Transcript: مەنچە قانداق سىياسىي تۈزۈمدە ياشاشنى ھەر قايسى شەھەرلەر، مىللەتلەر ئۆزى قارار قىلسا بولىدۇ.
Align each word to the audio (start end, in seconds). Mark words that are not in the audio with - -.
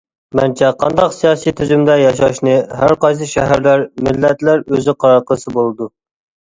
مەنچە 0.37 0.69
قانداق 0.83 1.13
سىياسىي 1.17 1.55
تۈزۈمدە 1.59 1.99
ياشاشنى 2.05 2.57
ھەر 2.81 2.97
قايسى 3.05 3.31
شەھەرلەر، 3.37 3.87
مىللەتلەر 4.11 4.69
ئۆزى 4.69 5.01
قارار 5.03 5.27
قىلسا 5.33 5.59
بولىدۇ. 5.61 5.95